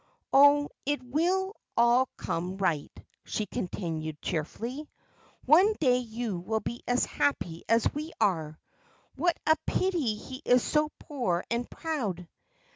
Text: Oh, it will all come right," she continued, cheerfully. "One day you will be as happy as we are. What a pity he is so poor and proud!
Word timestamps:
Oh, 0.33 0.67
it 0.83 1.03
will 1.03 1.55
all 1.77 2.07
come 2.17 2.57
right," 2.57 2.89
she 3.23 3.45
continued, 3.45 4.19
cheerfully. 4.19 4.89
"One 5.45 5.73
day 5.79 5.97
you 5.97 6.39
will 6.39 6.59
be 6.59 6.81
as 6.87 7.05
happy 7.05 7.63
as 7.69 7.93
we 7.93 8.11
are. 8.19 8.59
What 9.15 9.37
a 9.45 9.55
pity 9.67 10.15
he 10.15 10.41
is 10.43 10.63
so 10.63 10.89
poor 10.97 11.43
and 11.51 11.69
proud! 11.69 12.27